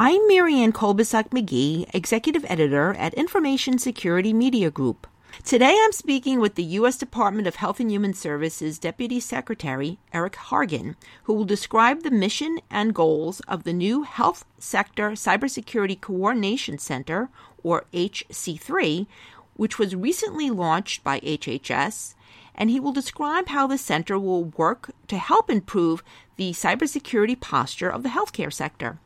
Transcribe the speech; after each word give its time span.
I'm 0.00 0.28
Marianne 0.28 0.72
Kolbasuk 0.72 1.30
McGee, 1.30 1.92
Executive 1.92 2.44
Editor 2.48 2.94
at 2.94 3.14
Information 3.14 3.78
Security 3.78 4.32
Media 4.32 4.70
Group. 4.70 5.08
Today 5.42 5.76
I'm 5.76 5.90
speaking 5.90 6.38
with 6.38 6.54
the 6.54 6.62
U.S. 6.78 6.96
Department 6.96 7.48
of 7.48 7.56
Health 7.56 7.80
and 7.80 7.90
Human 7.90 8.14
Services 8.14 8.78
Deputy 8.78 9.18
Secretary 9.18 9.98
Eric 10.12 10.34
Hargan, 10.34 10.94
who 11.24 11.32
will 11.32 11.44
describe 11.44 12.04
the 12.04 12.12
mission 12.12 12.60
and 12.70 12.94
goals 12.94 13.40
of 13.48 13.64
the 13.64 13.72
new 13.72 14.04
Health 14.04 14.44
Sector 14.56 15.10
Cybersecurity 15.16 16.00
Coordination 16.00 16.78
Center, 16.78 17.28
or 17.64 17.86
HC3, 17.92 19.08
which 19.54 19.80
was 19.80 19.96
recently 19.96 20.48
launched 20.48 21.02
by 21.02 21.18
HHS, 21.18 22.14
and 22.54 22.70
he 22.70 22.78
will 22.78 22.92
describe 22.92 23.48
how 23.48 23.66
the 23.66 23.76
center 23.76 24.16
will 24.16 24.44
work 24.44 24.92
to 25.08 25.18
help 25.18 25.50
improve 25.50 26.04
the 26.36 26.52
cybersecurity 26.52 27.40
posture 27.40 27.90
of 27.90 28.04
the 28.04 28.10
healthcare 28.10 28.52
sector. 28.52 29.00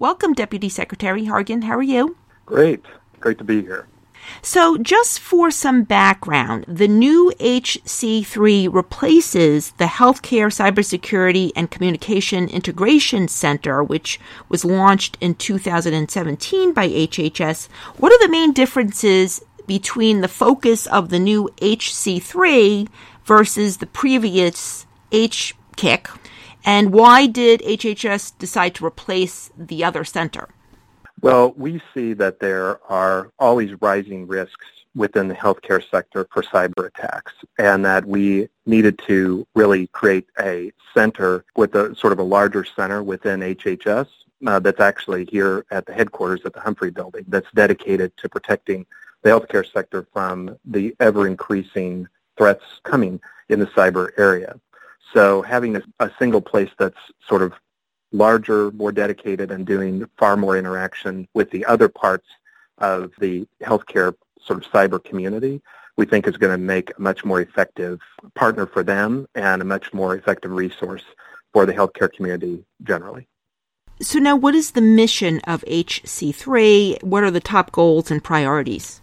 Welcome, 0.00 0.32
Deputy 0.32 0.68
Secretary 0.68 1.24
Hargan. 1.24 1.64
How 1.64 1.76
are 1.76 1.82
you? 1.82 2.16
Great. 2.46 2.84
Great 3.18 3.36
to 3.38 3.44
be 3.44 3.62
here. 3.62 3.88
So, 4.42 4.78
just 4.78 5.18
for 5.18 5.50
some 5.50 5.82
background, 5.82 6.66
the 6.68 6.86
new 6.86 7.32
HC3 7.40 8.72
replaces 8.72 9.72
the 9.72 9.86
Healthcare 9.86 10.52
Cybersecurity 10.54 11.50
and 11.56 11.72
Communication 11.72 12.48
Integration 12.48 13.26
Center, 13.26 13.82
which 13.82 14.20
was 14.48 14.64
launched 14.64 15.18
in 15.20 15.34
2017 15.34 16.72
by 16.72 16.88
HHS. 16.88 17.66
What 17.96 18.12
are 18.12 18.24
the 18.24 18.30
main 18.30 18.52
differences 18.52 19.42
between 19.66 20.20
the 20.20 20.28
focus 20.28 20.86
of 20.86 21.08
the 21.08 21.18
new 21.18 21.50
HC3 21.56 22.86
versus 23.24 23.78
the 23.78 23.86
previous 23.86 24.86
HCIC? 25.10 26.06
And 26.68 26.92
why 26.92 27.26
did 27.26 27.62
HHS 27.62 28.36
decide 28.36 28.74
to 28.74 28.84
replace 28.84 29.50
the 29.56 29.82
other 29.82 30.04
center? 30.04 30.50
Well, 31.22 31.54
we 31.56 31.80
see 31.94 32.12
that 32.12 32.40
there 32.40 32.78
are 32.92 33.32
always 33.38 33.80
rising 33.80 34.26
risks 34.26 34.66
within 34.94 35.28
the 35.28 35.34
healthcare 35.34 35.82
sector 35.90 36.28
for 36.30 36.42
cyber 36.42 36.86
attacks 36.88 37.32
and 37.58 37.86
that 37.86 38.04
we 38.04 38.50
needed 38.66 39.00
to 39.06 39.46
really 39.54 39.86
create 39.86 40.26
a 40.38 40.70
center 40.92 41.42
with 41.56 41.74
a 41.74 41.96
sort 41.96 42.12
of 42.12 42.18
a 42.18 42.22
larger 42.22 42.66
center 42.66 43.02
within 43.02 43.40
HHS 43.40 44.08
uh, 44.46 44.58
that's 44.58 44.80
actually 44.80 45.24
here 45.24 45.64
at 45.70 45.86
the 45.86 45.94
headquarters 45.94 46.42
at 46.44 46.52
the 46.52 46.60
Humphrey 46.60 46.90
Building 46.90 47.24
that's 47.28 47.50
dedicated 47.54 48.14
to 48.18 48.28
protecting 48.28 48.84
the 49.22 49.30
healthcare 49.30 49.64
sector 49.72 50.06
from 50.12 50.58
the 50.66 50.94
ever-increasing 51.00 52.06
threats 52.36 52.64
coming 52.82 53.18
in 53.48 53.58
the 53.58 53.66
cyber 53.68 54.10
area. 54.18 54.60
So 55.14 55.42
having 55.42 55.76
a, 55.76 55.82
a 56.00 56.10
single 56.18 56.40
place 56.40 56.70
that's 56.78 56.98
sort 57.26 57.42
of 57.42 57.52
larger, 58.12 58.70
more 58.72 58.92
dedicated, 58.92 59.50
and 59.50 59.66
doing 59.66 60.04
far 60.18 60.36
more 60.36 60.56
interaction 60.56 61.28
with 61.34 61.50
the 61.50 61.64
other 61.64 61.88
parts 61.88 62.26
of 62.78 63.12
the 63.18 63.46
healthcare 63.62 64.14
sort 64.40 64.64
of 64.64 64.70
cyber 64.70 65.02
community, 65.02 65.60
we 65.96 66.06
think 66.06 66.26
is 66.26 66.36
going 66.36 66.52
to 66.52 66.62
make 66.62 66.90
a 66.96 67.00
much 67.00 67.24
more 67.24 67.40
effective 67.40 67.98
partner 68.34 68.66
for 68.66 68.82
them 68.82 69.26
and 69.34 69.60
a 69.60 69.64
much 69.64 69.92
more 69.92 70.14
effective 70.14 70.52
resource 70.52 71.02
for 71.52 71.66
the 71.66 71.72
healthcare 71.72 72.12
community 72.12 72.64
generally. 72.82 73.26
So 74.00 74.20
now 74.20 74.36
what 74.36 74.54
is 74.54 74.72
the 74.72 74.80
mission 74.80 75.40
of 75.40 75.64
HC3? 75.64 77.02
What 77.02 77.24
are 77.24 77.32
the 77.32 77.40
top 77.40 77.72
goals 77.72 78.12
and 78.12 78.22
priorities? 78.22 79.00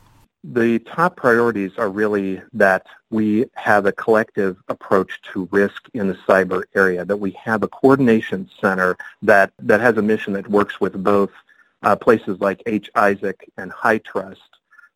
The 0.51 0.77
top 0.79 1.15
priorities 1.15 1.71
are 1.79 1.89
really 1.89 2.39
that 2.53 2.85
we 3.09 3.45
have 3.55 3.87
a 3.87 3.91
collective 3.91 4.57
approach 4.67 5.19
to 5.33 5.49
risk 5.51 5.89
in 5.95 6.07
the 6.07 6.13
cyber 6.13 6.65
area, 6.75 7.03
that 7.03 7.17
we 7.17 7.31
have 7.31 7.63
a 7.63 7.67
coordination 7.67 8.47
center 8.61 8.95
that, 9.23 9.51
that 9.57 9.81
has 9.81 9.97
a 9.97 10.03
mission 10.03 10.33
that 10.33 10.47
works 10.47 10.79
with 10.79 11.03
both 11.03 11.31
uh, 11.81 11.95
places 11.95 12.39
like 12.41 12.63
HISAC 12.65 13.35
and 13.57 13.71
HITRUST 13.71 14.37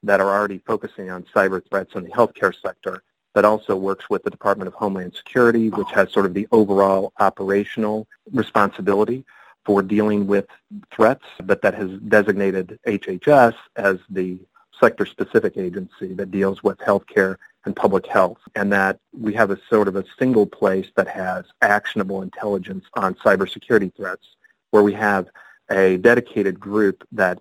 that 0.03 0.21
are 0.21 0.29
already 0.29 0.59
focusing 0.67 1.09
on 1.09 1.25
cyber 1.35 1.67
threats 1.67 1.95
in 1.95 2.03
the 2.03 2.11
healthcare 2.11 2.53
sector, 2.61 3.01
that 3.33 3.43
also 3.43 3.75
works 3.75 4.07
with 4.07 4.21
the 4.23 4.29
Department 4.29 4.67
of 4.67 4.75
Homeland 4.75 5.15
Security, 5.15 5.71
which 5.71 5.89
has 5.89 6.11
sort 6.11 6.27
of 6.27 6.35
the 6.35 6.47
overall 6.51 7.11
operational 7.19 8.07
responsibility 8.31 9.25
for 9.65 9.81
dealing 9.81 10.27
with 10.27 10.47
threats, 10.91 11.25
but 11.43 11.61
that 11.63 11.73
has 11.73 11.89
designated 12.07 12.79
HHS 12.85 13.55
as 13.75 13.97
the 14.09 14.39
sector-specific 14.79 15.57
agency 15.57 16.13
that 16.13 16.31
deals 16.31 16.63
with 16.63 16.77
healthcare 16.79 17.35
and 17.65 17.75
public 17.75 18.07
health, 18.07 18.39
and 18.55 18.71
that 18.71 18.99
we 19.11 19.33
have 19.33 19.51
a 19.51 19.59
sort 19.69 19.87
of 19.87 19.95
a 19.95 20.05
single 20.17 20.45
place 20.45 20.87
that 20.95 21.07
has 21.07 21.45
actionable 21.61 22.21
intelligence 22.21 22.85
on 22.93 23.13
cybersecurity 23.15 23.93
threats, 23.95 24.35
where 24.71 24.83
we 24.83 24.93
have 24.93 25.27
a 25.69 25.97
dedicated 25.97 26.59
group 26.59 27.05
that 27.11 27.39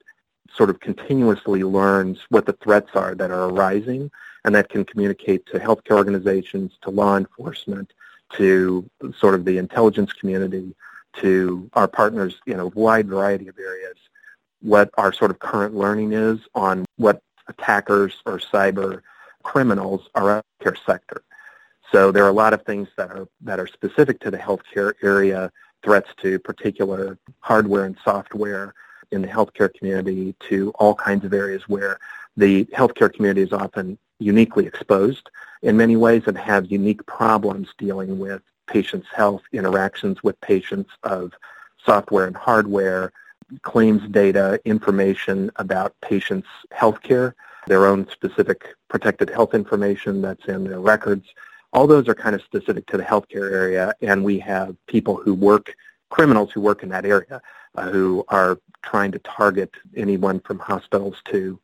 sort 0.53 0.71
of 0.71 0.81
continuously 0.81 1.63
learns 1.63 2.19
what 2.31 2.47
the 2.47 2.53
threats 2.55 2.91
are 2.95 3.15
that 3.15 3.31
are 3.31 3.49
arising 3.49 4.11
and 4.45 4.55
that 4.55 4.69
can 4.69 4.85
communicate 4.85 5.47
to 5.47 5.59
healthcare 5.59 5.97
organizations, 5.97 6.73
to 6.83 6.91
law 6.91 7.17
enforcement, 7.17 7.93
to 8.33 8.89
sort 9.17 9.35
of 9.35 9.45
the 9.45 9.59
intelligence 9.59 10.13
community, 10.13 10.75
to 11.15 11.71
our 11.75 11.89
partners 11.89 12.41
in 12.47 12.61
a 12.61 12.67
wide 12.69 13.09
variety 13.09 13.49
of 13.49 13.59
areas 13.59 13.97
what 14.61 14.91
our 14.99 15.13
sort 15.13 15.31
of 15.31 15.39
current 15.39 15.75
learning 15.75 16.13
is 16.13 16.39
on 16.55 16.85
what 16.97 17.23
attackers 17.49 18.15
or 18.27 18.39
cyber 18.39 19.03
criminals 19.43 20.09
are 20.15 20.39
in 20.39 20.43
the 20.59 20.65
healthcare 20.65 20.77
sector. 20.87 21.23
So 21.91 22.13
there 22.13 22.25
are 22.25 22.29
a 22.29 22.33
lot 22.33 22.53
of 22.53 22.63
things 22.63 22.89
that 22.97 23.11
are 23.11 23.29
that 23.43 23.59
are 23.59 23.67
specific 23.67 24.21
to 24.21 24.31
the 24.31 24.39
healthcare 24.39 24.93
area, 25.03 25.51
threats 25.83 26.11
to 26.19 26.39
particular 26.39 27.19
hardware 27.41 27.85
and 27.85 27.97
software 28.05 28.75
in 29.11 29.23
the 29.23 29.29
healthcare 29.29 29.73
community 29.73 30.35
to 30.49 30.71
all 30.79 30.95
kinds 30.95 31.25
of 31.25 31.33
areas 31.33 31.63
where 31.67 31.99
the 32.37 32.67
healthcare 32.67 33.13
community 33.13 33.43
is 33.43 33.53
often 33.53 33.99
uniquely 34.19 34.67
exposed 34.67 35.31
in 35.63 35.77
many 35.77 35.97
ways 35.97 36.23
and 36.27 36.37
have 36.37 36.71
unique 36.71 37.05
problems 37.07 37.69
dealing 37.79 38.19
with 38.19 38.43
patients' 38.67 39.09
health, 39.15 39.43
interactions 39.53 40.23
with 40.23 40.39
patients 40.41 40.91
of 41.05 41.33
software 41.85 42.27
and 42.27 42.37
hardware, 42.37 43.13
claims 43.63 44.03
data, 44.11 44.61
information 44.65 45.51
about 45.57 45.95
patients' 46.01 46.49
health 46.71 47.03
care, 47.03 47.35
their 47.67 47.87
own 47.87 48.09
specific 48.11 48.75
protected 48.89 49.31
health 49.31 49.55
information 49.55 50.23
that's 50.23 50.47
in 50.47 50.65
their 50.65 50.81
records. 50.81 51.27
All 51.73 51.87
those 51.87 52.09
are 52.09 52.15
kind 52.15 52.35
of 52.35 52.43
specific 52.43 52.87
to 52.87 52.97
the 52.97 53.03
healthcare 53.03 53.53
area, 53.53 53.95
and 54.01 54.25
we 54.25 54.39
have 54.39 54.75
people 54.87 55.17
who 55.17 55.35
work, 55.35 55.75
criminals 56.11 56.51
who 56.53 56.61
work 56.61 56.83
in 56.83 56.89
that 56.91 57.05
area, 57.05 57.43
uh, 57.75 57.91
who 57.91 58.25
are 58.29 58.59
trying 58.83 59.13
to 59.13 59.19
target 59.21 59.71
anyone 59.97 60.41
from 60.41 60.59
hospitals 60.59 61.17
to 61.27 61.59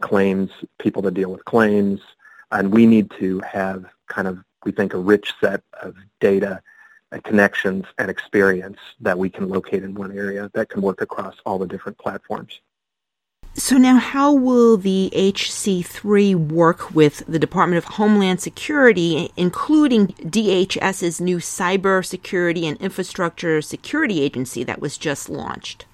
claims, 0.00 0.50
people 0.78 1.02
that 1.02 1.14
deal 1.14 1.30
with 1.32 1.44
claims, 1.44 2.00
and 2.52 2.72
we 2.72 2.86
need 2.86 3.10
to 3.18 3.40
have 3.40 3.84
kind 4.06 4.28
of, 4.28 4.38
we 4.64 4.72
think, 4.72 4.94
a 4.94 4.98
rich 4.98 5.34
set 5.40 5.62
of 5.82 5.96
data 6.20 6.62
connections 7.24 7.84
and 7.98 8.10
experience 8.10 8.78
that 9.00 9.18
we 9.18 9.30
can 9.30 9.48
locate 9.48 9.82
in 9.82 9.94
one 9.94 10.16
area 10.16 10.50
that 10.54 10.68
can 10.68 10.82
work 10.82 11.00
across 11.00 11.36
all 11.46 11.58
the 11.58 11.66
different 11.66 11.98
platforms. 11.98 12.60
So 13.54 13.76
now 13.76 13.96
how 13.96 14.32
will 14.32 14.76
the 14.76 15.10
HC3 15.14 16.34
work 16.36 16.94
with 16.94 17.24
the 17.26 17.40
Department 17.40 17.78
of 17.78 17.94
Homeland 17.94 18.40
Security, 18.40 19.32
including 19.36 20.08
DHS's 20.08 21.20
new 21.20 21.38
Cyber 21.38 22.04
Security 22.06 22.68
and 22.68 22.78
Infrastructure 22.78 23.60
Security 23.60 24.20
Agency 24.20 24.62
that 24.64 24.80
was 24.80 24.96
just 24.96 25.28
launched? 25.28 25.86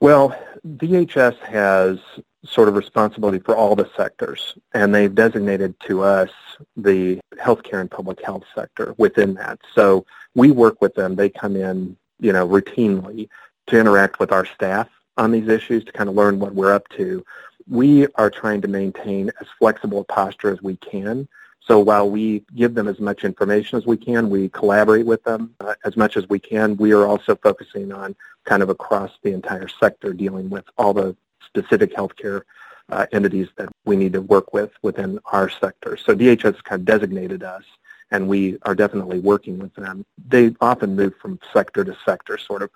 Well, 0.00 0.38
DHS 0.64 1.38
has 1.40 1.98
sort 2.44 2.68
of 2.68 2.76
responsibility 2.76 3.40
for 3.40 3.56
all 3.56 3.74
the 3.74 3.90
sectors, 3.96 4.56
and 4.72 4.94
they've 4.94 5.14
designated 5.14 5.74
to 5.80 6.02
us 6.02 6.30
the 6.76 7.18
healthcare 7.40 7.80
and 7.80 7.90
public 7.90 8.22
health 8.22 8.44
sector 8.54 8.94
within 8.98 9.34
that. 9.34 9.58
So 9.74 10.06
we 10.36 10.52
work 10.52 10.80
with 10.80 10.94
them. 10.94 11.16
They 11.16 11.28
come 11.28 11.56
in, 11.56 11.96
you 12.20 12.32
know, 12.32 12.46
routinely 12.46 13.28
to 13.66 13.80
interact 13.80 14.20
with 14.20 14.30
our 14.30 14.46
staff 14.46 14.88
on 15.16 15.32
these 15.32 15.48
issues 15.48 15.84
to 15.86 15.92
kind 15.92 16.08
of 16.08 16.14
learn 16.14 16.38
what 16.38 16.54
we're 16.54 16.72
up 16.72 16.88
to. 16.90 17.24
We 17.66 18.06
are 18.14 18.30
trying 18.30 18.60
to 18.60 18.68
maintain 18.68 19.32
as 19.40 19.48
flexible 19.58 20.00
a 20.00 20.04
posture 20.04 20.52
as 20.52 20.62
we 20.62 20.76
can. 20.76 21.26
So 21.60 21.80
while 21.80 22.08
we 22.08 22.44
give 22.54 22.74
them 22.74 22.86
as 22.86 23.00
much 23.00 23.24
information 23.24 23.76
as 23.76 23.86
we 23.86 23.96
can, 23.96 24.30
we 24.30 24.50
collaborate 24.50 25.06
with 25.06 25.24
them 25.24 25.54
uh, 25.60 25.74
as 25.84 25.96
much 25.96 26.16
as 26.16 26.28
we 26.28 26.38
can. 26.38 26.76
We 26.76 26.92
are 26.92 27.06
also 27.06 27.34
focusing 27.34 27.90
on 27.90 28.14
kind 28.44 28.62
of 28.62 28.68
across 28.68 29.10
the 29.22 29.32
entire 29.32 29.66
sector 29.66 30.12
dealing 30.12 30.48
with 30.48 30.64
all 30.78 30.94
the 30.94 31.16
specific 31.44 31.92
healthcare 31.94 32.42
uh, 32.90 33.06
entities 33.10 33.48
that 33.56 33.70
we 33.84 33.96
need 33.96 34.12
to 34.12 34.22
work 34.22 34.52
with 34.52 34.70
within 34.82 35.18
our 35.32 35.48
sector. 35.48 35.96
So 35.96 36.14
DHS 36.14 36.62
kind 36.62 36.80
of 36.80 36.84
designated 36.84 37.42
us, 37.42 37.64
and 38.10 38.28
we 38.28 38.58
are 38.62 38.74
definitely 38.74 39.18
working 39.18 39.58
with 39.58 39.74
them. 39.74 40.04
They 40.28 40.54
often 40.60 40.96
move 40.96 41.14
from 41.20 41.38
sector 41.52 41.84
to 41.84 41.96
sector, 42.04 42.38
sort 42.38 42.62
of. 42.62 42.70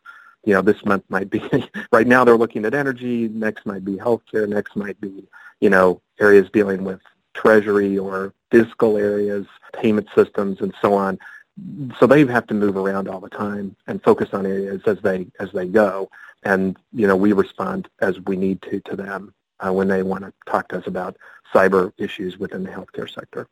You 0.45 0.55
know, 0.55 0.63
this 0.63 0.83
month 0.87 1.05
might 1.11 1.29
be 1.29 1.43
right 1.93 2.07
now 2.07 2.25
they're 2.25 2.37
looking 2.37 2.65
at 2.65 2.75
energy. 2.75 3.29
Next 3.29 3.67
might 3.67 3.85
be 3.85 3.97
healthcare. 3.97 4.49
Next 4.49 4.75
might 4.75 4.99
be 5.01 5.29
you 5.61 5.71
know 5.71 6.01
areas 6.19 6.49
dealing 6.51 6.85
with 6.85 7.01
treasury 7.35 7.99
or 7.99 8.33
fiscal 8.51 8.97
areas, 8.97 9.47
payment 9.75 10.09
systems, 10.15 10.61
and 10.61 10.75
so 10.81 10.95
on. 10.95 11.19
So 11.99 12.07
they 12.07 12.25
have 12.25 12.47
to 12.47 12.55
move 12.55 12.77
around 12.77 13.07
all 13.07 13.21
the 13.21 13.29
time 13.29 13.77
and 13.87 14.03
focus 14.03 14.31
on 14.33 14.47
areas 14.47 14.81
as 14.87 14.99
they 15.03 15.27
as 15.39 15.53
they 15.53 15.67
go. 15.67 16.11
and 16.43 16.77
you 16.93 17.07
know 17.07 17.17
we 17.17 17.33
respond 17.33 17.89
as 18.01 18.19
we 18.21 18.37
need 18.37 18.63
to 18.63 18.81
to 18.81 18.97
them 18.97 19.35
uh, 19.61 19.73
when 19.73 19.89
they 19.89 20.03
want 20.03 20.25
to 20.25 20.33
talk 20.47 20.69
to 20.69 20.79
us 20.79 20.87
about 20.87 21.17
cyber 21.55 21.93
issues 21.99 22.39
within 22.39 22.63
the 22.63 22.71
healthcare 22.71 23.13
sector. 23.13 23.47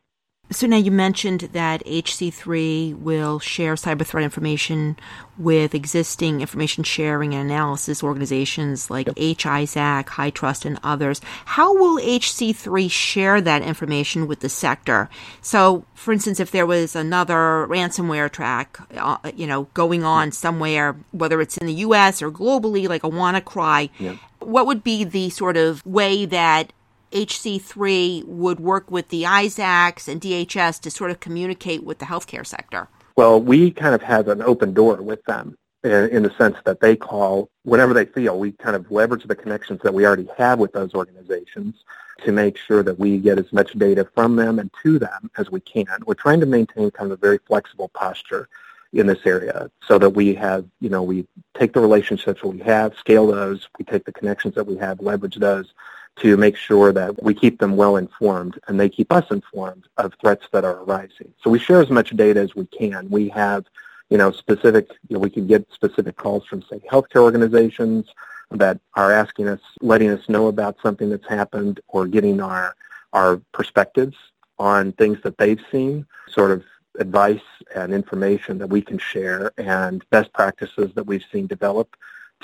So 0.51 0.65
now 0.65 0.77
you 0.77 0.89
mentioned 0.89 1.41
that 1.53 1.85
HC3 1.85 2.97
will 2.97 3.37
share 3.37 3.75
cyber 3.75 4.03
threat 4.03 4.23
information 4.23 4.97
with 5.37 5.75
existing 5.75 6.41
information 6.41 6.83
sharing 6.83 7.35
and 7.35 7.51
analysis 7.51 8.01
organizations 8.03 8.89
like 8.89 9.05
yep. 9.05 9.15
HISAC, 9.15 10.07
HITRUST, 10.09 10.65
and 10.65 10.79
others. 10.83 11.21
How 11.45 11.75
will 11.75 12.01
HC3 12.01 12.89
share 12.89 13.41
that 13.41 13.61
information 13.61 14.25
with 14.25 14.39
the 14.39 14.49
sector? 14.49 15.07
So, 15.41 15.85
for 15.93 16.13
instance, 16.13 16.39
if 16.39 16.49
there 16.49 16.65
was 16.65 16.95
another 16.95 17.67
ransomware 17.69 18.25
attack, 18.25 18.79
uh, 18.97 19.17
you 19.35 19.45
know, 19.45 19.63
going 19.75 20.03
on 20.03 20.31
somewhere, 20.31 20.95
whether 21.11 21.41
it's 21.41 21.57
in 21.57 21.67
the 21.67 21.73
U.S. 21.73 22.23
or 22.23 22.31
globally, 22.31 22.89
like 22.89 23.03
a 23.03 23.09
WannaCry, 23.09 23.91
yep. 23.99 24.15
what 24.39 24.65
would 24.65 24.83
be 24.83 25.03
the 25.03 25.29
sort 25.29 25.57
of 25.57 25.85
way 25.85 26.25
that 26.25 26.73
HC3 27.11 28.25
would 28.25 28.59
work 28.59 28.91
with 28.91 29.09
the 29.09 29.23
ISACs 29.23 30.07
and 30.07 30.21
DHS 30.21 30.79
to 30.81 30.91
sort 30.91 31.11
of 31.11 31.19
communicate 31.19 31.83
with 31.83 31.99
the 31.99 32.05
healthcare 32.05 32.45
sector? 32.45 32.87
Well, 33.15 33.41
we 33.41 33.71
kind 33.71 33.95
of 33.95 34.01
have 34.01 34.27
an 34.27 34.41
open 34.41 34.73
door 34.73 35.01
with 35.01 35.23
them 35.25 35.57
in, 35.83 36.09
in 36.09 36.23
the 36.23 36.31
sense 36.37 36.57
that 36.65 36.79
they 36.79 36.95
call 36.95 37.49
whenever 37.63 37.93
they 37.93 38.05
feel. 38.05 38.39
We 38.39 38.51
kind 38.53 38.75
of 38.75 38.89
leverage 38.91 39.25
the 39.25 39.35
connections 39.35 39.81
that 39.83 39.93
we 39.93 40.05
already 40.05 40.27
have 40.37 40.59
with 40.59 40.71
those 40.71 40.93
organizations 40.93 41.83
to 42.23 42.31
make 42.31 42.57
sure 42.57 42.83
that 42.83 42.99
we 42.99 43.17
get 43.17 43.39
as 43.39 43.51
much 43.53 43.73
data 43.73 44.07
from 44.13 44.35
them 44.35 44.59
and 44.59 44.69
to 44.83 44.99
them 44.99 45.31
as 45.37 45.49
we 45.49 45.59
can. 45.61 45.87
We're 46.05 46.13
trying 46.13 46.39
to 46.41 46.45
maintain 46.45 46.91
kind 46.91 47.11
of 47.11 47.17
a 47.17 47.21
very 47.21 47.39
flexible 47.39 47.89
posture 47.89 48.49
in 48.93 49.07
this 49.07 49.19
area 49.25 49.69
so 49.85 49.99
that 49.99 50.09
we 50.11 50.33
have, 50.35 50.65
you 50.79 50.89
know, 50.89 51.03
we 51.03 51.27
take 51.53 51.73
the 51.73 51.79
relationships 51.79 52.41
that 52.41 52.47
we 52.47 52.59
have, 52.59 52.95
scale 52.97 53.27
those, 53.27 53.67
we 53.77 53.85
take 53.85 54.05
the 54.05 54.11
connections 54.11 54.55
that 54.55 54.65
we 54.65 54.75
have, 54.77 54.99
leverage 54.99 55.35
those 55.35 55.73
to 56.17 56.37
make 56.37 56.55
sure 56.55 56.91
that 56.91 57.21
we 57.23 57.33
keep 57.33 57.59
them 57.59 57.75
well 57.75 57.95
informed 57.95 58.59
and 58.67 58.79
they 58.79 58.89
keep 58.89 59.11
us 59.11 59.25
informed 59.31 59.87
of 59.97 60.13
threats 60.19 60.47
that 60.51 60.65
are 60.65 60.83
arising. 60.83 61.33
So 61.41 61.49
we 61.49 61.59
share 61.59 61.81
as 61.81 61.89
much 61.89 62.15
data 62.15 62.41
as 62.41 62.55
we 62.55 62.65
can. 62.65 63.09
We 63.09 63.29
have, 63.29 63.65
you 64.09 64.17
know, 64.17 64.31
specific, 64.31 64.89
you 65.07 65.15
know, 65.15 65.19
we 65.19 65.29
can 65.29 65.47
get 65.47 65.71
specific 65.71 66.17
calls 66.17 66.45
from, 66.45 66.61
say, 66.63 66.81
healthcare 66.91 67.21
organizations 67.21 68.07
that 68.51 68.79
are 68.95 69.11
asking 69.11 69.47
us, 69.47 69.61
letting 69.81 70.09
us 70.09 70.27
know 70.27 70.47
about 70.47 70.77
something 70.81 71.09
that's 71.09 71.27
happened 71.27 71.79
or 71.87 72.07
getting 72.07 72.41
our, 72.41 72.75
our 73.13 73.37
perspectives 73.53 74.17
on 74.57 74.91
things 74.93 75.19
that 75.23 75.37
they've 75.37 75.61
seen, 75.71 76.05
sort 76.27 76.51
of 76.51 76.63
advice 76.99 77.39
and 77.75 77.93
information 77.93 78.57
that 78.57 78.67
we 78.67 78.81
can 78.81 78.97
share 78.97 79.51
and 79.57 80.07
best 80.09 80.33
practices 80.33 80.91
that 80.95 81.05
we've 81.05 81.23
seen 81.31 81.47
develop 81.47 81.95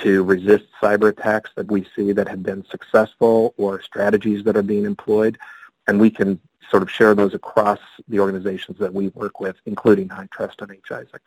to 0.01 0.23
resist 0.23 0.65
cyber 0.81 1.09
attacks 1.09 1.51
that 1.55 1.71
we 1.71 1.87
see 1.95 2.11
that 2.11 2.27
have 2.27 2.43
been 2.43 2.65
successful 2.69 3.53
or 3.57 3.81
strategies 3.81 4.43
that 4.43 4.57
are 4.57 4.63
being 4.63 4.85
employed. 4.85 5.37
And 5.87 5.99
we 5.99 6.09
can 6.09 6.39
sort 6.69 6.83
of 6.83 6.91
share 6.91 7.15
those 7.15 7.33
across 7.33 7.79
the 8.07 8.19
organizations 8.19 8.77
that 8.79 8.93
we 8.93 9.09
work 9.09 9.39
with, 9.39 9.55
including 9.65 10.09
HITRUST 10.09 10.61
and 10.61 10.71
HISAC. 10.71 11.19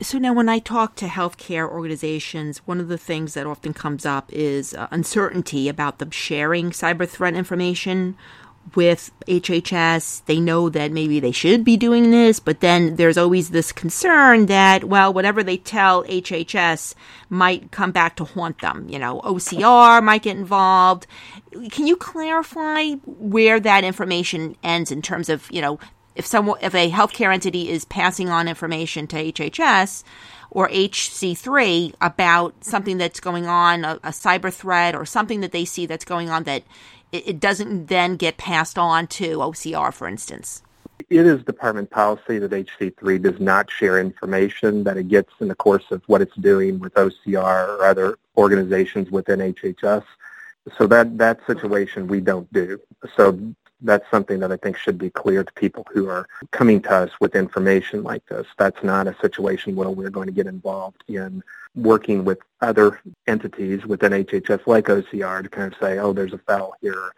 So 0.00 0.16
now 0.16 0.32
when 0.32 0.48
I 0.48 0.60
talk 0.60 0.94
to 0.96 1.06
healthcare 1.06 1.68
organizations, 1.68 2.58
one 2.58 2.78
of 2.78 2.86
the 2.86 2.98
things 2.98 3.34
that 3.34 3.48
often 3.48 3.74
comes 3.74 4.06
up 4.06 4.32
is 4.32 4.72
uh, 4.72 4.86
uncertainty 4.92 5.68
about 5.68 5.98
them 5.98 6.12
sharing 6.12 6.70
cyber 6.70 7.08
threat 7.08 7.34
information 7.34 8.16
with 8.74 9.10
HHS. 9.26 10.24
They 10.26 10.40
know 10.40 10.68
that 10.68 10.92
maybe 10.92 11.20
they 11.20 11.32
should 11.32 11.64
be 11.64 11.76
doing 11.76 12.10
this, 12.10 12.40
but 12.40 12.60
then 12.60 12.96
there's 12.96 13.18
always 13.18 13.50
this 13.50 13.72
concern 13.72 14.46
that, 14.46 14.84
well, 14.84 15.12
whatever 15.12 15.42
they 15.42 15.56
tell 15.56 16.04
HHS 16.04 16.94
might 17.28 17.70
come 17.70 17.92
back 17.92 18.16
to 18.16 18.24
haunt 18.24 18.60
them. 18.60 18.88
You 18.88 18.98
know, 18.98 19.20
OCR 19.22 20.02
might 20.02 20.22
get 20.22 20.36
involved. 20.36 21.06
Can 21.70 21.86
you 21.86 21.96
clarify 21.96 22.92
where 23.04 23.60
that 23.60 23.84
information 23.84 24.56
ends 24.62 24.90
in 24.90 25.02
terms 25.02 25.28
of, 25.28 25.50
you 25.50 25.60
know, 25.60 25.78
if 26.14 26.26
someone, 26.26 26.58
if 26.62 26.74
a 26.74 26.90
healthcare 26.90 27.32
entity 27.32 27.68
is 27.68 27.84
passing 27.84 28.28
on 28.28 28.48
information 28.48 29.06
to 29.08 29.16
HHS, 29.32 30.02
or 30.50 30.68
HC3 30.68 31.94
about 32.00 32.64
something 32.64 32.98
that's 32.98 33.20
going 33.20 33.46
on, 33.46 33.84
a, 33.84 33.94
a, 34.02 34.10
cyber 34.10 34.52
threat 34.52 34.94
or 34.94 35.04
something 35.04 35.40
that 35.40 35.52
they 35.52 35.64
see 35.64 35.86
that's 35.86 36.04
going 36.04 36.30
on 36.30 36.44
that 36.44 36.62
it 37.12 37.40
doesn't 37.40 37.86
then 37.86 38.16
get 38.16 38.36
passed 38.36 38.78
on 38.78 39.06
to 39.08 39.38
OCR, 39.38 39.92
for 39.92 40.08
instance? 40.08 40.62
It 41.10 41.26
is 41.26 41.42
department 41.44 41.90
policy 41.90 42.38
that 42.38 42.50
HC3 42.50 43.22
does 43.22 43.40
not 43.40 43.70
share 43.70 43.98
information 43.98 44.84
that 44.84 44.96
it 44.96 45.08
gets 45.08 45.32
in 45.40 45.48
the 45.48 45.54
course 45.54 45.84
of 45.90 46.02
what 46.06 46.20
it's 46.20 46.34
doing 46.36 46.78
with 46.78 46.92
OCR 46.94 47.68
or 47.68 47.84
other 47.84 48.18
organizations 48.36 49.10
within 49.10 49.38
HHS. 49.38 50.04
So 50.76 50.86
that, 50.88 51.16
that 51.16 51.40
situation 51.46 52.08
we 52.08 52.20
don't 52.20 52.52
do. 52.52 52.78
So 53.16 53.38
that's 53.80 54.10
something 54.10 54.40
that 54.40 54.52
I 54.52 54.56
think 54.56 54.76
should 54.76 54.98
be 54.98 55.10
clear 55.10 55.44
to 55.44 55.52
people 55.52 55.86
who 55.92 56.08
are 56.08 56.26
coming 56.50 56.80
to 56.82 56.90
us 56.90 57.10
with 57.20 57.34
information 57.34 58.02
like 58.02 58.26
this. 58.26 58.46
That's 58.56 58.82
not 58.82 59.06
a 59.06 59.16
situation 59.20 59.76
where 59.76 59.90
we're 59.90 60.10
going 60.10 60.26
to 60.26 60.32
get 60.32 60.46
involved 60.46 61.04
in 61.08 61.42
working 61.74 62.24
with 62.24 62.38
other 62.60 63.00
entities 63.26 63.86
within 63.86 64.12
HHS 64.12 64.66
like 64.66 64.86
OCR 64.86 65.42
to 65.42 65.48
kind 65.48 65.72
of 65.72 65.78
say, 65.78 65.98
oh, 65.98 66.12
there's 66.12 66.32
a 66.32 66.38
foul 66.38 66.74
here, 66.80 67.12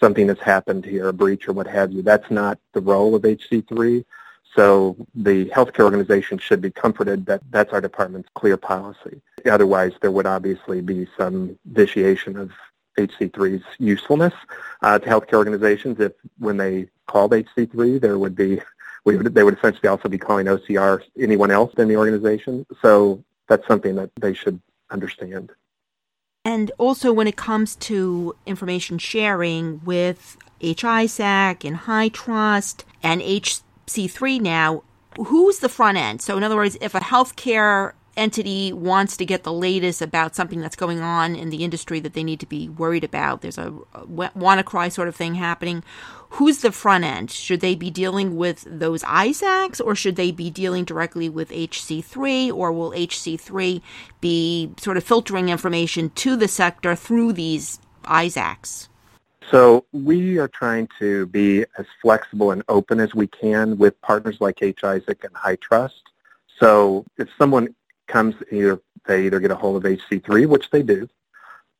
something 0.00 0.26
that's 0.26 0.42
happened 0.42 0.84
here, 0.84 1.08
a 1.08 1.12
breach 1.12 1.48
or 1.48 1.52
what 1.52 1.66
have 1.66 1.92
you. 1.92 2.02
That's 2.02 2.30
not 2.30 2.58
the 2.72 2.80
role 2.80 3.14
of 3.14 3.22
HC3. 3.22 4.04
So 4.54 4.96
the 5.14 5.46
healthcare 5.46 5.84
organization 5.84 6.38
should 6.38 6.62
be 6.62 6.70
comforted 6.70 7.26
that 7.26 7.42
that's 7.50 7.74
our 7.74 7.80
department's 7.80 8.30
clear 8.34 8.56
policy. 8.56 9.20
Otherwise, 9.44 9.92
there 10.00 10.10
would 10.10 10.26
obviously 10.26 10.80
be 10.80 11.06
some 11.18 11.58
vitiation 11.66 12.38
of 12.38 12.52
HC3's 12.96 13.64
usefulness 13.78 14.34
uh, 14.82 14.98
to 14.98 15.08
healthcare 15.08 15.34
organizations 15.34 16.00
if 16.00 16.12
when 16.38 16.56
they 16.56 16.88
called 17.06 17.32
HC3, 17.32 18.00
there 18.00 18.18
would 18.18 18.34
be 18.34 18.60
would, 19.04 19.34
they 19.34 19.44
would 19.44 19.56
essentially 19.56 19.88
also 19.88 20.08
be 20.08 20.18
calling 20.18 20.46
OCR 20.46 21.02
anyone 21.18 21.50
else 21.50 21.72
in 21.78 21.88
the 21.88 21.96
organization. 21.96 22.66
So 22.82 23.22
that's 23.48 23.66
something 23.66 23.94
that 23.96 24.10
they 24.20 24.34
should 24.34 24.60
understand. 24.90 25.52
And 26.44 26.70
also, 26.78 27.12
when 27.12 27.26
it 27.26 27.36
comes 27.36 27.74
to 27.76 28.36
information 28.46 28.98
sharing 28.98 29.80
with 29.84 30.36
HISAC 30.60 31.64
and 31.64 31.76
HITRUST 31.76 32.84
and 33.02 33.20
HC3 33.20 34.40
now, 34.40 34.84
who's 35.16 35.58
the 35.58 35.68
front 35.68 35.98
end? 35.98 36.22
So, 36.22 36.36
in 36.36 36.44
other 36.44 36.54
words, 36.54 36.78
if 36.80 36.94
a 36.94 37.00
healthcare 37.00 37.94
entity 38.16 38.72
wants 38.72 39.16
to 39.16 39.26
get 39.26 39.44
the 39.44 39.52
latest 39.52 40.00
about 40.00 40.34
something 40.34 40.60
that's 40.60 40.76
going 40.76 41.00
on 41.00 41.36
in 41.36 41.50
the 41.50 41.64
industry 41.64 42.00
that 42.00 42.14
they 42.14 42.24
need 42.24 42.40
to 42.40 42.46
be 42.46 42.68
worried 42.68 43.04
about, 43.04 43.42
there's 43.42 43.58
a, 43.58 43.72
a 43.94 44.06
WannaCry 44.06 44.90
sort 44.90 45.08
of 45.08 45.16
thing 45.16 45.34
happening. 45.34 45.84
Who's 46.30 46.58
the 46.58 46.72
front 46.72 47.04
end? 47.04 47.30
Should 47.30 47.60
they 47.60 47.74
be 47.74 47.90
dealing 47.90 48.36
with 48.36 48.64
those 48.66 49.02
ISACs 49.04 49.80
or 49.84 49.94
should 49.94 50.16
they 50.16 50.32
be 50.32 50.50
dealing 50.50 50.84
directly 50.84 51.28
with 51.28 51.50
HC3 51.50 52.52
or 52.52 52.72
will 52.72 52.90
HC3 52.90 53.80
be 54.20 54.72
sort 54.78 54.96
of 54.96 55.04
filtering 55.04 55.48
information 55.48 56.10
to 56.10 56.36
the 56.36 56.48
sector 56.48 56.96
through 56.96 57.32
these 57.34 57.78
ISACs? 58.04 58.88
So 59.50 59.84
we 59.92 60.38
are 60.38 60.48
trying 60.48 60.88
to 60.98 61.26
be 61.26 61.64
as 61.78 61.86
flexible 62.02 62.50
and 62.50 62.64
open 62.68 62.98
as 62.98 63.14
we 63.14 63.28
can 63.28 63.78
with 63.78 64.00
partners 64.02 64.38
like 64.40 64.60
H. 64.60 64.80
HISAC 64.82 65.22
and 65.24 65.34
HITRUST. 65.36 66.02
So 66.58 67.04
if 67.16 67.28
someone 67.38 67.74
comes 68.06 68.34
either 68.50 68.80
they 69.06 69.26
either 69.26 69.40
get 69.40 69.50
a 69.50 69.56
hold 69.56 69.76
of 69.76 69.90
HC3, 69.90 70.46
which 70.46 70.70
they 70.70 70.82
do, 70.82 71.08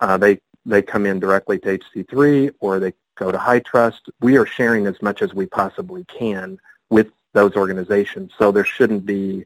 uh, 0.00 0.16
they 0.16 0.40
they 0.64 0.83
come 0.83 1.06
in 1.06 1.21
directly 1.21 1.59
to 1.61 1.78
HC3, 1.78 2.52
or 2.61 2.80
they 2.80 2.92
go 3.16 3.30
to 3.30 3.38
HITRUST. 3.38 4.11
We 4.21 4.37
are 4.37 4.47
sharing 4.47 4.87
as 4.87 5.00
much 5.00 5.23
as 5.23 5.33
we 5.33 5.47
possibly 5.47 6.04
can 6.04 6.59
with 6.90 7.09
those 7.33 7.54
organizations, 7.56 8.33
so 8.38 8.50
there 8.50 8.64
shouldn't 8.64 9.06
be 9.06 9.45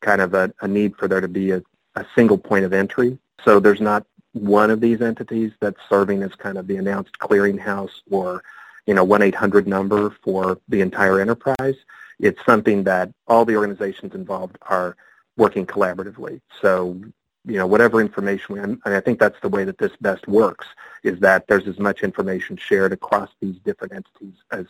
kind 0.00 0.20
of 0.20 0.34
a, 0.34 0.52
a 0.60 0.68
need 0.68 0.96
for 0.96 1.08
there 1.08 1.20
to 1.20 1.28
be 1.28 1.52
a, 1.52 1.62
a 1.94 2.06
single 2.14 2.38
point 2.38 2.64
of 2.64 2.72
entry. 2.72 3.18
So 3.44 3.60
there's 3.60 3.80
not 3.80 4.06
one 4.32 4.70
of 4.70 4.80
these 4.80 5.00
entities 5.02 5.52
that's 5.60 5.78
serving 5.88 6.22
as 6.22 6.34
kind 6.34 6.58
of 6.58 6.66
the 6.66 6.76
announced 6.76 7.18
clearinghouse 7.18 8.00
or 8.10 8.42
you 8.86 8.94
know 8.94 9.06
1-800 9.06 9.66
number 9.66 10.10
for 10.22 10.58
the 10.68 10.80
entire 10.80 11.20
enterprise. 11.20 11.76
It's 12.18 12.44
something 12.44 12.84
that 12.84 13.12
all 13.26 13.44
the 13.44 13.56
organizations 13.56 14.14
involved 14.14 14.56
are 14.62 14.96
working 15.36 15.66
collaboratively. 15.66 16.40
So, 16.60 17.00
you 17.44 17.56
know, 17.56 17.66
whatever 17.66 18.00
information, 18.00 18.54
we, 18.54 18.60
and 18.60 18.80
I 18.84 19.00
think 19.00 19.18
that's 19.18 19.40
the 19.40 19.48
way 19.48 19.64
that 19.64 19.78
this 19.78 19.92
best 20.00 20.28
works, 20.28 20.66
is 21.02 21.18
that 21.20 21.46
there's 21.48 21.66
as 21.66 21.78
much 21.78 22.02
information 22.02 22.56
shared 22.56 22.92
across 22.92 23.30
these 23.40 23.56
different 23.64 23.92
entities 23.92 24.34
as 24.50 24.66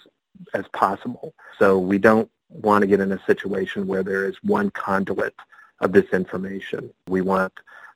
as 0.54 0.64
possible. 0.72 1.34
So 1.58 1.78
we 1.78 1.98
don't 1.98 2.30
want 2.48 2.82
to 2.82 2.86
get 2.86 3.00
in 3.00 3.12
a 3.12 3.22
situation 3.26 3.86
where 3.86 4.02
there 4.02 4.26
is 4.26 4.36
one 4.42 4.70
conduit 4.70 5.34
of 5.80 5.92
this 5.92 6.08
information. 6.12 6.92
We 7.08 7.20
want 7.20 7.52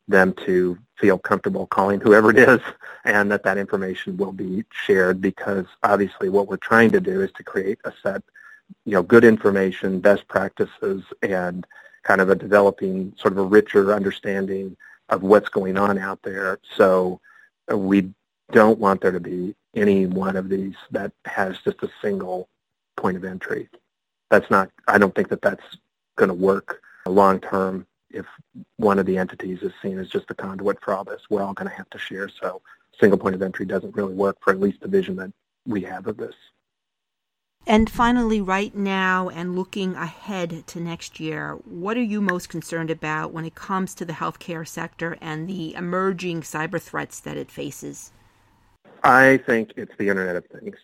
them 0.08 0.34
to 0.44 0.78
feel 0.96 1.18
comfortable 1.18 1.66
calling 1.66 2.00
whoever 2.00 2.30
it 2.30 2.38
is 2.38 2.60
and 3.04 3.30
that 3.30 3.42
that 3.42 3.58
information 3.58 4.16
will 4.16 4.32
be 4.32 4.64
shared 4.70 5.20
because 5.20 5.66
obviously 5.82 6.28
what 6.28 6.48
we're 6.48 6.56
trying 6.56 6.90
to 6.92 7.00
do 7.00 7.20
is 7.20 7.32
to 7.32 7.42
create 7.42 7.78
a 7.84 7.92
set, 8.02 8.22
you 8.84 8.92
know, 8.92 9.02
good 9.02 9.24
information, 9.24 10.00
best 10.00 10.26
practices, 10.28 11.02
and 11.22 11.66
kind 12.06 12.20
of 12.20 12.30
a 12.30 12.36
developing 12.36 13.12
sort 13.18 13.32
of 13.32 13.38
a 13.38 13.42
richer 13.42 13.92
understanding 13.92 14.76
of 15.08 15.22
what's 15.22 15.48
going 15.48 15.76
on 15.76 15.98
out 15.98 16.22
there. 16.22 16.58
So 16.76 17.20
uh, 17.70 17.76
we 17.76 18.12
don't 18.52 18.78
want 18.78 19.00
there 19.00 19.10
to 19.10 19.20
be 19.20 19.56
any 19.74 20.06
one 20.06 20.36
of 20.36 20.48
these 20.48 20.76
that 20.92 21.12
has 21.24 21.58
just 21.64 21.82
a 21.82 21.90
single 22.00 22.48
point 22.96 23.16
of 23.16 23.24
entry. 23.24 23.68
That's 24.30 24.50
not, 24.50 24.70
I 24.86 24.98
don't 24.98 25.14
think 25.14 25.28
that 25.28 25.42
that's 25.42 25.64
going 26.14 26.28
to 26.28 26.34
work 26.34 26.80
long 27.06 27.40
term 27.40 27.86
if 28.10 28.24
one 28.76 28.98
of 28.98 29.06
the 29.06 29.18
entities 29.18 29.62
is 29.62 29.72
seen 29.82 29.98
as 29.98 30.08
just 30.08 30.30
a 30.30 30.34
conduit 30.34 30.80
for 30.80 30.94
all 30.94 31.04
this. 31.04 31.22
We're 31.28 31.42
all 31.42 31.54
going 31.54 31.68
to 31.68 31.76
have 31.76 31.90
to 31.90 31.98
share. 31.98 32.28
So 32.28 32.62
single 32.98 33.18
point 33.18 33.34
of 33.34 33.42
entry 33.42 33.66
doesn't 33.66 33.96
really 33.96 34.14
work 34.14 34.38
for 34.40 34.52
at 34.52 34.60
least 34.60 34.80
the 34.80 34.88
vision 34.88 35.16
that 35.16 35.32
we 35.66 35.82
have 35.82 36.06
of 36.06 36.16
this. 36.16 36.34
And 37.68 37.90
finally, 37.90 38.40
right 38.40 38.74
now 38.76 39.28
and 39.28 39.56
looking 39.56 39.96
ahead 39.96 40.64
to 40.68 40.80
next 40.80 41.18
year, 41.18 41.58
what 41.64 41.96
are 41.96 42.02
you 42.02 42.20
most 42.20 42.48
concerned 42.48 42.90
about 42.90 43.32
when 43.32 43.44
it 43.44 43.56
comes 43.56 43.92
to 43.96 44.04
the 44.04 44.12
healthcare 44.12 44.66
sector 44.66 45.18
and 45.20 45.48
the 45.48 45.74
emerging 45.74 46.42
cyber 46.42 46.80
threats 46.80 47.18
that 47.20 47.36
it 47.36 47.50
faces? 47.50 48.12
I 49.02 49.38
think 49.38 49.72
it's 49.76 49.92
the 49.98 50.08
Internet 50.08 50.36
of 50.36 50.46
Things 50.46 50.76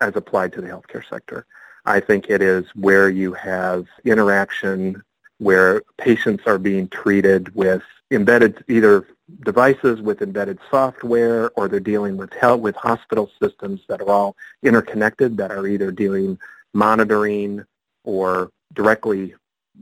as 0.00 0.16
applied 0.16 0.54
to 0.54 0.62
the 0.62 0.68
healthcare 0.68 1.06
sector. 1.06 1.46
I 1.84 2.00
think 2.00 2.30
it 2.30 2.40
is 2.40 2.64
where 2.74 3.10
you 3.10 3.34
have 3.34 3.86
interaction 4.06 5.02
where 5.38 5.82
patients 5.98 6.44
are 6.46 6.58
being 6.58 6.88
treated 6.88 7.54
with 7.54 7.82
embedded 8.10 8.64
either 8.68 9.06
devices 9.44 10.00
with 10.00 10.22
embedded 10.22 10.58
software 10.70 11.50
or 11.56 11.68
they're 11.68 11.80
dealing 11.80 12.16
with 12.16 12.32
health, 12.32 12.60
with 12.60 12.76
hospital 12.76 13.30
systems 13.42 13.80
that 13.88 14.00
are 14.00 14.10
all 14.10 14.36
interconnected 14.62 15.36
that 15.36 15.50
are 15.50 15.66
either 15.66 15.90
dealing 15.90 16.38
monitoring 16.72 17.64
or 18.04 18.50
directly 18.74 19.34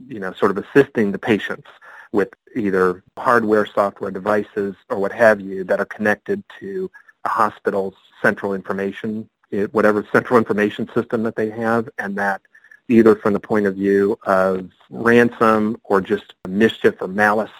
you 0.07 0.19
know 0.19 0.33
sort 0.33 0.51
of 0.51 0.63
assisting 0.63 1.11
the 1.11 1.19
patients 1.19 1.67
with 2.11 2.29
either 2.55 3.03
hardware 3.17 3.65
software 3.65 4.11
devices 4.11 4.75
or 4.89 4.97
what 4.97 5.11
have 5.11 5.39
you 5.39 5.63
that 5.63 5.79
are 5.79 5.85
connected 5.85 6.43
to 6.59 6.89
a 7.25 7.29
hospital's 7.29 7.95
central 8.21 8.53
information 8.53 9.29
eh, 9.51 9.65
whatever 9.71 10.07
central 10.11 10.37
information 10.37 10.89
system 10.93 11.23
that 11.23 11.35
they 11.35 11.49
have 11.49 11.89
and 11.97 12.15
that 12.15 12.41
either 12.87 13.15
from 13.15 13.33
the 13.33 13.39
point 13.39 13.67
of 13.67 13.75
view 13.75 14.17
of 14.25 14.69
ransom 14.89 15.79
or 15.83 16.01
just 16.01 16.33
mischief 16.47 16.95
or 17.01 17.07
malice 17.07 17.51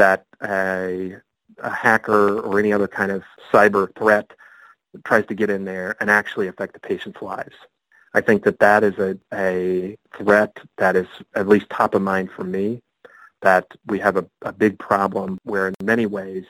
that 0.00 0.24
a, 0.42 1.14
a 1.58 1.70
hacker 1.70 2.40
or 2.40 2.58
any 2.58 2.72
other 2.72 2.88
kind 2.88 3.12
of 3.12 3.22
cyber 3.52 3.94
threat 3.98 4.32
tries 5.04 5.26
to 5.26 5.34
get 5.34 5.50
in 5.50 5.66
there 5.66 5.94
and 6.00 6.10
actually 6.10 6.48
affect 6.48 6.72
the 6.72 6.80
patient's 6.80 7.20
lives. 7.20 7.54
I 8.14 8.22
think 8.22 8.42
that 8.44 8.58
that 8.60 8.82
is 8.82 8.96
a, 8.98 9.18
a 9.32 9.98
threat 10.16 10.56
that 10.78 10.96
is 10.96 11.06
at 11.34 11.48
least 11.48 11.68
top 11.68 11.94
of 11.94 12.00
mind 12.00 12.30
for 12.34 12.44
me, 12.44 12.80
that 13.42 13.66
we 13.86 13.98
have 13.98 14.16
a, 14.16 14.26
a 14.40 14.52
big 14.52 14.78
problem 14.78 15.38
where 15.44 15.68
in 15.68 15.74
many 15.82 16.06
ways 16.06 16.46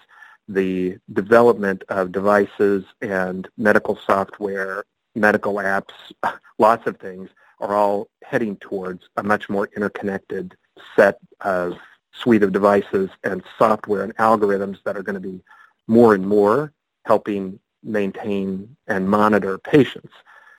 the 0.47 0.99
development 1.12 1.83
of 1.88 2.12
devices 2.12 2.85
and 3.02 3.49
medical 3.59 3.99
software, 4.07 4.85
medical 5.16 5.54
apps, 5.54 5.92
lots 6.59 6.87
of 6.87 6.99
things 6.99 7.28
are 7.59 7.75
all 7.75 8.07
heading 8.23 8.54
towards 8.57 9.09
a 9.16 9.25
much 9.25 9.50
more 9.50 9.69
interconnected 9.75 10.54
set 10.95 11.19
of 11.40 11.75
suite 12.12 12.43
of 12.43 12.52
devices 12.52 13.11
and 13.25 13.43
software 13.59 14.02
and 14.02 14.17
algorithms 14.17 14.83
that 14.85 14.97
are 14.97 15.02
going 15.02 15.14
to 15.14 15.21
be 15.21 15.43
more 15.87 16.14
and 16.14 16.26
more 16.26 16.73
helping 17.05 17.59
maintain 17.83 18.76
and 18.87 19.09
monitor 19.09 19.59
patients. 19.59 20.12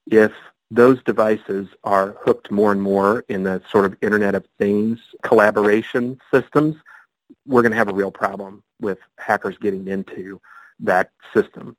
If 0.10 0.32
those 0.72 1.04
devices 1.04 1.68
are 1.84 2.16
hooked 2.22 2.50
more 2.50 2.72
and 2.72 2.82
more 2.82 3.26
in 3.28 3.44
the 3.44 3.62
sort 3.70 3.86
of 3.86 3.96
Internet 4.02 4.36
of 4.36 4.46
Things 4.58 5.00
collaboration 5.22 6.20
systems, 6.34 6.76
we're 7.46 7.62
going 7.62 7.72
to 7.72 7.78
have 7.78 7.90
a 7.90 7.94
real 7.94 8.12
problem 8.12 8.64
with 8.80 8.98
hackers 9.18 9.58
getting 9.58 9.88
into 9.88 10.42
that 10.80 11.12
system 11.34 11.76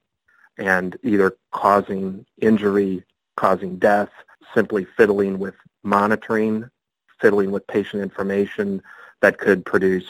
and 0.59 0.97
either 1.03 1.37
causing 1.51 2.25
injury, 2.41 3.03
causing 3.37 3.79
death, 3.79 4.11
simply 4.55 4.87
fiddling 4.97 5.39
with 5.39 5.55
monitoring, 5.83 6.69
fiddling 7.21 7.51
with 7.51 7.67
patient 7.67 8.03
information, 8.03 8.83
that 9.23 9.39
could 9.39 9.65
produce 9.65 10.05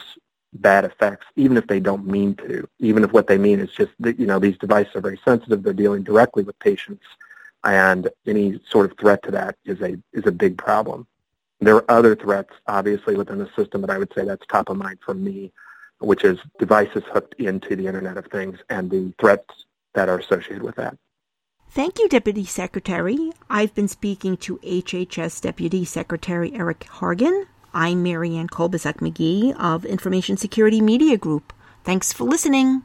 bad 0.55 0.85
effects, 0.85 1.27
even 1.37 1.57
if 1.57 1.67
they 1.67 1.81
don't 1.81 2.07
mean 2.07 2.35
to, 2.35 2.69
even 2.79 3.05
if 3.05 3.13
what 3.13 3.27
they 3.27 3.39
mean 3.39 3.61
is 3.61 3.71
just 3.71 3.93
that, 4.01 4.19
you 4.19 4.27
know, 4.27 4.39
these 4.39 4.59
devices 4.59 4.95
are 4.97 5.01
very 5.01 5.21
sensitive, 5.25 5.63
they're 5.63 5.73
dealing 5.73 6.03
directly 6.03 6.43
with 6.43 6.59
patients, 6.59 7.05
and 7.65 8.09
any 8.27 8.61
sort 8.69 8.91
of 8.91 8.99
threat 8.99 9.23
to 9.23 9.31
that 9.31 9.57
is 9.65 9.81
a, 9.81 9.97
is 10.13 10.27
a 10.27 10.33
big 10.33 10.59
problem. 10.59 11.07
There 11.61 11.77
are 11.77 11.91
other 11.91 12.17
threats, 12.17 12.53
obviously, 12.67 13.15
within 13.15 13.39
the 13.39 13.49
system, 13.55 13.81
but 13.83 13.91
I 13.91 13.99
would 13.99 14.13
say 14.15 14.25
that's 14.25 14.45
top 14.47 14.69
of 14.69 14.77
mind 14.77 14.99
for 15.05 15.15
me, 15.15 15.53
which 16.01 16.25
is 16.25 16.39
devices 16.59 17.05
hooked 17.13 17.35
into 17.41 17.77
the 17.77 17.87
Internet 17.87 18.17
of 18.17 18.27
Things 18.27 18.59
and 18.69 18.91
the 18.91 19.15
threats 19.21 19.65
that 19.95 20.09
are 20.09 20.19
associated 20.19 20.63
with 20.63 20.75
that. 20.77 20.97
Thank 21.71 21.99
you, 21.99 22.09
Deputy 22.09 22.45
Secretary. 22.45 23.33
I've 23.49 23.75
been 23.75 23.89
speaking 23.89 24.37
to 24.39 24.59
HHS 24.59 25.41
Deputy 25.41 25.85
Secretary 25.85 26.53
Eric 26.55 26.81
Hargan. 26.81 27.47
I'm 27.75 28.03
Marianne 28.03 28.49
Kolbasuk 28.49 28.99
McGee 28.99 29.57
of 29.59 29.87
Information 29.87 30.37
Security 30.37 30.83
Media 30.83 31.17
Group. 31.17 31.55
Thanks 31.85 32.13
for 32.13 32.25
listening. 32.25 32.83